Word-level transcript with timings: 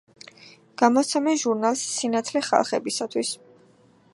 გამოსცემენ 0.81 1.37
ჟურნალს 1.43 1.83
„სინათლე 1.99 2.43
ხალხებისათვის“ 2.49 3.35